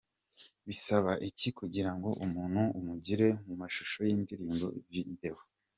Bisaba 0.67 1.11
iki 1.29 1.49
kugirango 1.57 2.09
umuntu 2.25 2.61
umugire 2.79 3.27
mu 3.47 3.53
mashusho 3.61 3.97
y’indirimbo, 4.09 4.65
Videwo:. 4.91 5.41